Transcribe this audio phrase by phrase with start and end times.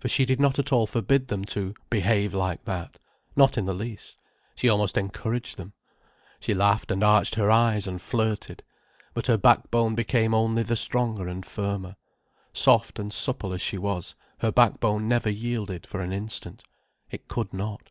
[0.00, 2.98] For she did not at all forbid them to "behave like that."
[3.36, 4.22] Not in the least.
[4.54, 5.74] She almost encouraged them.
[6.40, 8.62] She laughed and arched her eyes and flirted.
[9.12, 11.96] But her backbone became only the stronger and firmer.
[12.54, 16.64] Soft and supple as she was, her backbone never yielded for an instant.
[17.10, 17.90] It could not.